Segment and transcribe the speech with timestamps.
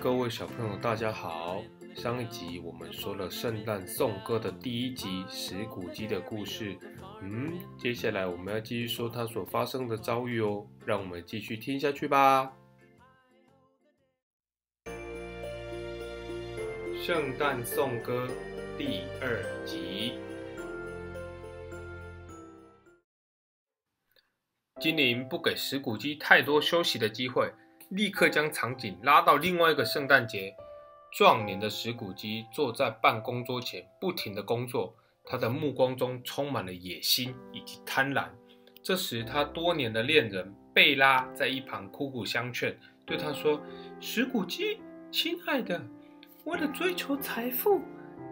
[0.00, 1.60] 各位小朋友，大家好。
[1.96, 6.78] 上一集我们说了圣诞颂歌的第一集石谷鸡的故事，
[7.20, 12.52] 嗯，接下来我们要继续说它所发生的遭遇哦，让我们继续听下去吧。
[17.04, 18.28] 圣诞颂歌
[18.78, 20.12] 第二集，
[24.80, 27.52] 精灵不给石谷鸡太多休息的机会，
[27.88, 30.54] 立刻将场景拉到另外一个圣诞节。
[31.10, 34.94] 壮年的石谷鸡坐在办公桌前，不停的工作。
[35.24, 38.28] 他的目光中充满了野心以及贪婪。
[38.82, 43.60] 这时，他多年的恋人贝拉在一旁苦苦相劝，对他说
[44.00, 44.78] ：“石谷鸡，
[45.10, 45.82] 亲爱的，
[46.44, 47.80] 为了追求财富，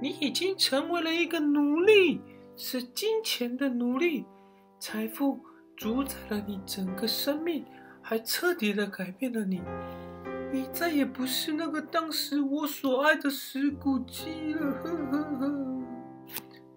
[0.00, 2.20] 你已经成为了一个奴隶，
[2.56, 4.24] 是金钱的奴隶。
[4.78, 5.40] 财富
[5.76, 7.64] 主宰了你整个生命，
[8.08, 9.60] 还彻底的改变了你。”
[10.50, 14.72] 你再也不是那个当时我所爱的石谷鸡了。
[14.82, 15.84] 呵呵呵。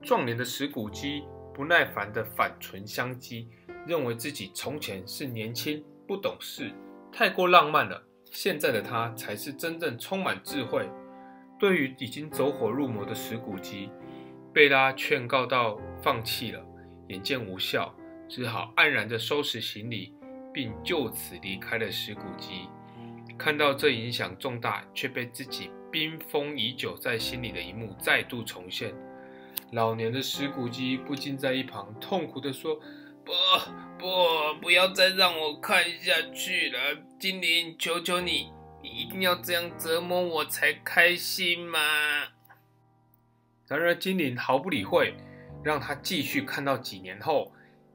[0.02, 3.48] 壮年的石谷鸡不耐烦的反唇相讥，
[3.88, 6.74] 认为自己从前是年轻、不懂事、
[7.14, 8.04] 太过浪漫了。
[8.26, 10.90] 现在的他才是真正充满智慧。
[11.58, 13.90] 对于已经走火入魔的石谷鸡，
[14.54, 16.62] 贝拉劝告到放弃了，
[17.08, 17.96] 眼见无效，
[18.28, 20.14] 只好黯然的收拾行李，
[20.54, 22.68] 并就此离开了石谷机。
[23.38, 28.94] 看到这影响重大却被自己冰封已久在心里的一幕再度重现，
[29.72, 32.76] 老年的石谷机不禁在一旁痛苦地说
[33.26, 33.32] ：“不
[33.98, 38.52] 不，不要再让我看下去了，精灵，求求你，
[38.84, 41.80] 你一定要这样折磨我才开心吗？”
[43.68, 45.16] 然而精灵毫不理会，
[45.64, 47.52] 让他继续看到几年后，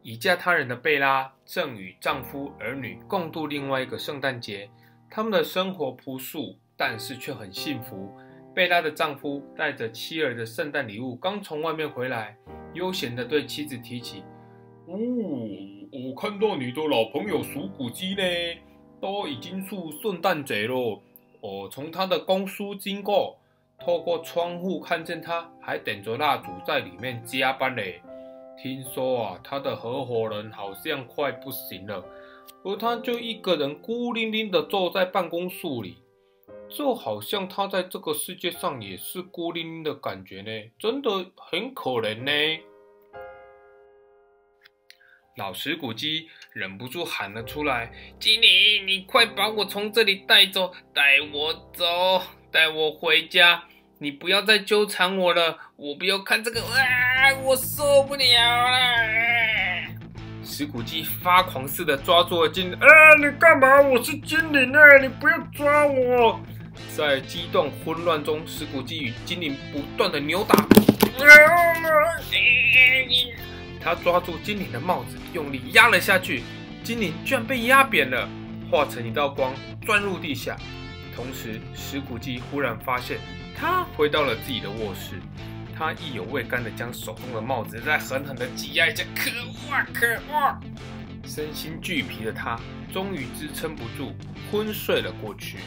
[0.06, 4.70] 已嫁他人的贝拉正与丈夫儿女共度另外一个圣诞节。
[5.10, 8.16] 他们的生活朴素，但是却很幸福。
[8.54, 12.36] 贝拉的丈夫带着妻儿的圣诞礼物刚从外面回来，
[12.72, 14.22] 悠闲地对妻子提起
[14.86, 14.96] ：“哦，
[15.90, 18.22] 我看到你的老朋友鼠谷鸡呢，
[19.00, 21.02] 都已经是圣诞节了。
[21.40, 23.36] 我从他的公司经过，
[23.80, 28.00] 透过窗户看见他还点着蜡烛在里面加班嘞。
[28.62, 32.04] 听说啊，他的合伙人好像快不行了。”
[32.64, 35.98] 而他就一个人孤零零的坐在办公室里，
[36.68, 42.32] 就好像他在这个世界上也是孤零零的感觉呢，真的很可怜呢。
[45.36, 53.64] 老石骨鸡忍不住喊了出来：“精灵，你快把我从这里带走，带我走，带我回家！
[53.98, 56.66] 你不要再纠缠我了，我不要看这个，啊，
[57.34, 58.78] 我受不了了。”
[60.44, 62.86] 石谷鸡发狂似的抓住了精灵，啊！
[63.18, 63.80] 你干嘛？
[63.80, 64.98] 我是精灵啊！
[64.98, 66.40] 你不要抓我！
[66.96, 70.54] 在激动混乱中，石谷鸡与精灵不断的扭打。
[73.80, 76.42] 他抓住精灵的帽子，用力压了下去，
[76.82, 78.28] 精灵居然被压扁了，
[78.70, 79.52] 化成一道光
[79.84, 80.56] 钻入地下。
[81.14, 83.18] 同时，石谷鸡忽然发现，
[83.54, 85.20] 他回到了自己的卧室。
[85.78, 90.58] 他意犹未尽的将手中的帽子再狠狠的挤压一下，可恶啊，可恶！
[91.22, 92.58] 身心俱疲的他
[92.90, 94.14] 终于支撑不住，
[94.50, 95.58] 昏睡了过去。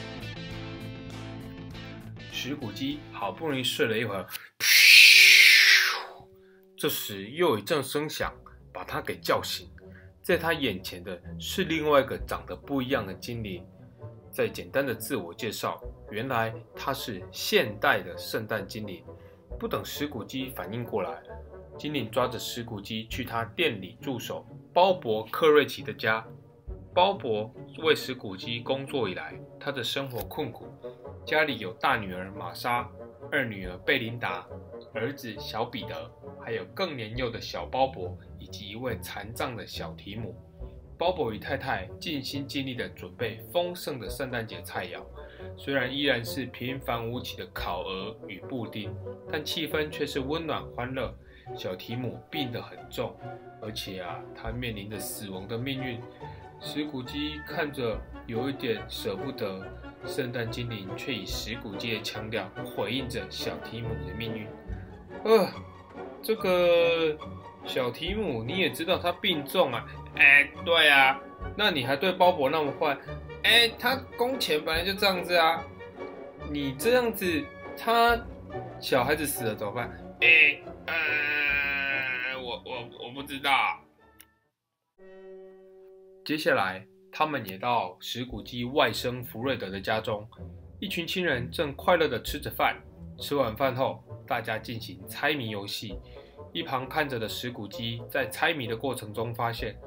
[2.31, 4.25] 石谷鸡好不容易睡了一会儿，
[6.75, 8.33] 这时又一阵声响
[8.73, 9.69] 把他给叫醒，
[10.23, 13.63] 在他眼前的是另外一个长得不一样的精灵。
[14.31, 19.03] 在简单的自我介绍，原来他是现代的圣诞精灵。
[19.59, 21.21] 不等石谷鸡反应过来，
[21.77, 26.25] 金领抓着石谷鸡去他店里驻守鲍勃克瑞奇的家。
[26.95, 27.51] 鲍勃
[27.83, 30.65] 为石谷鸡工作以来，他的生活困苦，
[31.25, 32.89] 家里有大女儿玛莎、
[33.31, 34.47] 二女儿贝琳达、
[34.93, 40.35] 儿子小彼得，还有更年幼的小鲍勃以及一位残障的小提姆。
[40.99, 45.01] 鲍勃与太太尽心尽力地准备丰盛的圣诞节菜肴。
[45.57, 48.93] 虽然依然是平凡无奇的烤鹅与布丁，
[49.31, 51.15] 但气氛却是温暖欢乐。
[51.55, 53.15] 小提姆病得很重，
[53.61, 55.99] 而且啊，他面临着死亡的命运。
[56.59, 57.97] 石谷鸡看着
[58.27, 59.65] 有一点舍不得，
[60.05, 64.47] 圣诞精灵却以石谷鸡的腔调回应着小提姆的命运。
[65.23, 65.47] 呃，
[66.21, 67.17] 这个
[67.65, 69.87] 小提姆你也知道他病重啊？
[70.19, 71.19] 哎，对啊，
[71.55, 72.97] 那你还对鲍勃那么坏？
[73.43, 75.63] 哎，他工钱本来就这样子啊！
[76.51, 77.43] 你这样子，
[77.77, 78.19] 他
[78.81, 79.89] 小孩子死了怎么办？
[80.21, 83.51] 哎，呃，我我我不知道。
[86.25, 90.27] 接下来，他们也到石谷鸡外甥福瑞德的家中。
[90.79, 92.75] 一群亲人正快乐的吃着饭。
[93.19, 95.97] 吃完饭后，大家进行猜谜游戏。
[96.53, 99.77] 一旁看着的石谷鸡在猜谜的过程中发现，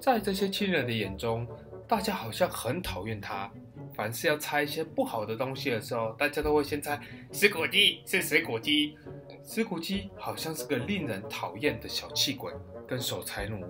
[0.00, 1.46] 在这些亲人的眼中，
[1.88, 3.50] 大家好像很讨厌他。
[3.94, 7.00] 凡是要猜一些不好的东西的时候，大家都会先猜
[7.32, 8.96] 石谷鸡是石谷鸡。
[9.42, 12.52] 石谷鸡好像是个令人讨厌的小气鬼
[12.86, 13.64] 跟守财奴，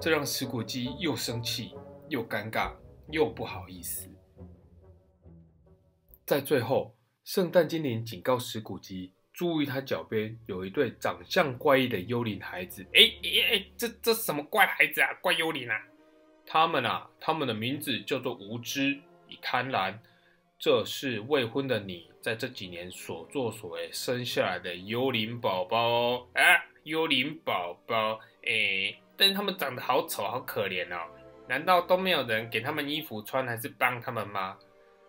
[0.00, 1.74] 这让石谷鸡又生气
[2.08, 2.72] 又尴尬
[3.08, 4.08] 又不好意思。
[6.26, 12.86] 在最后，圣诞精灵警告石谷鸡，注意他脚边有一对长相怪异的幽灵孩子。
[12.92, 15.14] 哎哎哎，这这什么怪孩子啊？
[15.22, 15.80] 怪幽灵啊？
[16.44, 19.00] 他们啊，他们的名字叫做无知。
[19.28, 19.94] 以贪婪，
[20.58, 26.26] 这是未婚的你在这几年所作所为生下来的幽灵宝宝哦。
[26.34, 26.42] 啊，
[26.82, 31.08] 幽灵宝宝，哎，但是他们长得好丑，好可怜哦。
[31.48, 34.58] 难道都没有人给他们衣服穿，还是帮他们吗？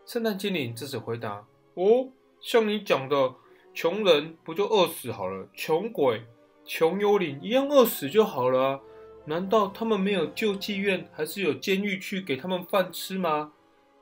[0.06, 3.36] 圣诞精灵这时回答：哦，像你讲的，
[3.74, 5.48] 穷人不就饿死好了？
[5.54, 6.24] 穷鬼、
[6.66, 8.82] 穷幽灵一样饿死就好了。
[9.26, 13.54] 难道他们没有救济院，还是有监狱去给他们饭吃吗？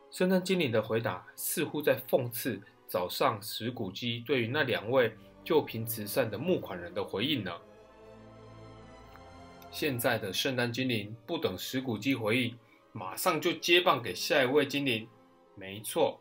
[0.09, 5.13] 圣诞精灵的回答似乎在讽刺早上石谷鸡对于那两位
[5.43, 7.51] 救贫慈善的募款人的回应呢。
[9.69, 12.57] 现在的圣诞精灵不等石谷鸡回应，
[12.91, 15.07] 马上就接棒给下一位精灵。
[15.53, 16.19] 没错，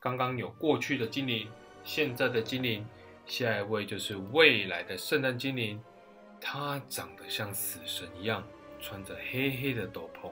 [0.00, 1.46] 刚刚有过去的精灵，
[1.84, 2.86] 现在的精灵，
[3.26, 5.80] 下一位就是未来的圣诞精灵。
[6.40, 8.42] 他长得像死神一样，
[8.80, 10.30] 穿着黑黑的斗篷，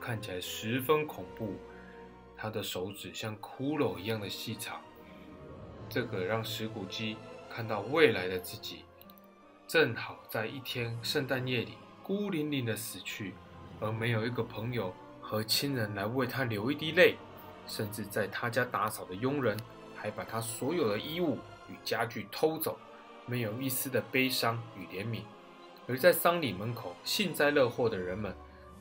[0.00, 1.56] 看起来十分恐怖。
[2.36, 4.80] 他的手指像骷髅一样的细长，
[5.88, 7.16] 这个让石谷鸡
[7.50, 8.84] 看到未来的自己，
[9.66, 11.72] 正好在一天圣诞夜里
[12.02, 13.34] 孤零零的死去，
[13.80, 17.16] 而没有一个朋友和亲人来为他流一滴泪，
[17.66, 19.56] 甚至在他家打扫的佣人
[20.00, 22.78] 还把他所有的衣物与家具偷走，
[23.26, 25.22] 没有一丝的悲伤与怜悯。
[25.86, 28.34] 而在丧礼门口幸灾乐祸的人们，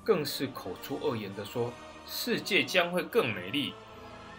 [0.04, 1.74] 更是口出恶言的说。
[2.10, 3.74] 世界将会更美丽。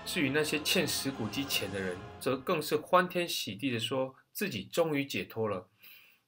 [0.07, 5.69] 至于那些欠石骨鸡钱的人，则更是欢天喜地的说自己终于解脱了。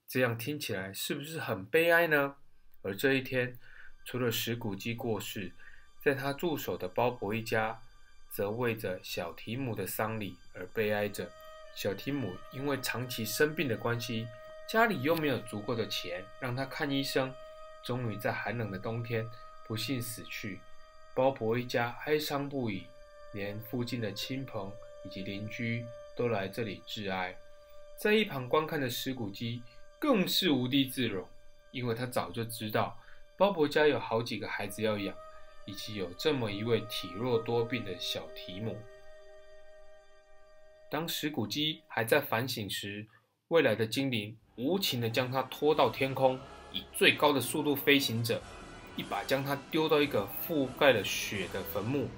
[0.07, 2.37] 这样听起来是不是很悲哀呢？
[2.83, 3.59] 而这一天，
[4.05, 5.55] 除了石骨鸡过世，
[6.05, 7.81] 在他驻守的包伯一家，
[8.31, 11.31] 则为着小提姆的丧礼而悲哀着。
[11.75, 14.27] 小提姆因为长期生病的关系，
[14.69, 17.33] 家里又没有足够的钱让他看医生，
[17.85, 19.27] 终于在寒冷的冬天
[19.67, 20.61] 不幸死去。
[21.15, 22.87] 鲍勃一家哀伤不已，
[23.33, 24.73] 连附近的亲朋
[25.05, 25.85] 以及邻居
[26.17, 27.37] 都来这里致哀。
[27.97, 29.63] 在一旁观看的石谷鸡
[29.99, 31.27] 更是无地自容，
[31.71, 32.99] 因为他早就知道
[33.37, 35.15] 鲍勃家有好几个孩子要养，
[35.71, 38.77] 以及有这么一位体弱多病的小提姆。
[40.91, 43.07] 当石谷鸡还在反省时，
[43.49, 46.37] 未来的精灵无情地将他拖到天空，
[46.73, 48.43] 以最高的速度飞行着。
[48.97, 52.09] 一把将他丢到一个覆盖了雪的坟墓，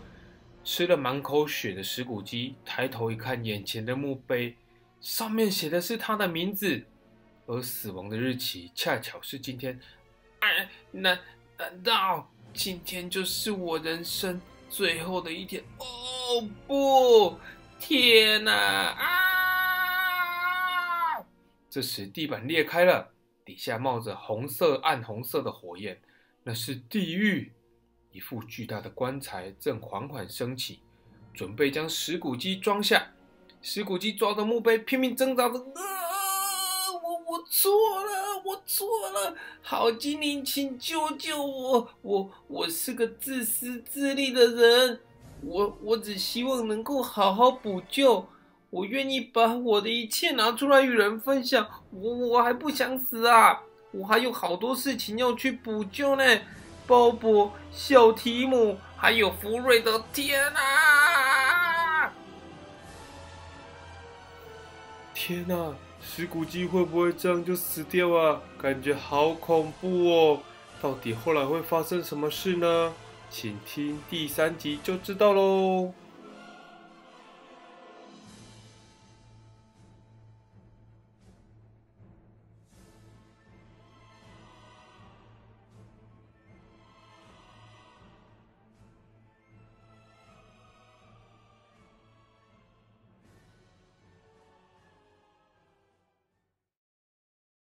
[0.64, 4.56] 吃了满口血的石骨鸡抬头一看，眼前的墓碑
[4.98, 6.82] 上面写的是他的名字，
[7.44, 9.78] 而死亡的日期恰巧是今天。
[10.40, 11.20] 哎，难
[11.58, 15.64] 难道今天就是我人生最后的一天？
[15.78, 17.36] 哦不，
[17.78, 18.52] 天哪！
[18.52, 19.08] 啊！
[21.70, 23.10] 这时地板裂开了，
[23.44, 26.00] 底下冒着红色、暗红色的火焰。
[26.44, 27.52] 那是地狱，
[28.10, 30.80] 一副巨大的棺材正缓缓升起，
[31.32, 33.12] 准备将石骨鸡装下。
[33.62, 35.58] 石骨鸡抓着墓碑，拼命挣扎着。
[35.58, 35.80] 啊！
[37.02, 37.70] 我我错
[38.04, 39.36] 了，我错了！
[39.62, 41.88] 好精灵，请救救我！
[42.02, 45.00] 我我是个自私自利的人，
[45.42, 48.26] 我我只希望能够好好补救。
[48.70, 51.68] 我愿意把我的一切拿出来与人分享。
[51.90, 53.62] 我我还不想死啊！
[53.92, 56.24] 我还有好多事情要去补救呢，
[56.86, 60.02] 鲍勃、小提姆，还有福瑞德。
[60.12, 62.12] 天哪！
[65.12, 65.74] 天哪！
[66.04, 68.40] 石骨鸡会不会这样就死掉啊？
[68.60, 70.40] 感觉好恐怖哦！
[70.80, 72.92] 到底后来会发生什么事呢？
[73.30, 75.94] 请听第三集就知道喽。